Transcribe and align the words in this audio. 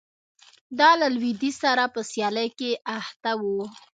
دا 0.79 0.91
له 1.01 1.07
لوېدیځ 1.15 1.55
سره 1.63 1.83
په 1.93 2.01
سیالۍ 2.11 2.49
کې 2.59 2.71
اخته 2.97 3.31
و 3.39 3.41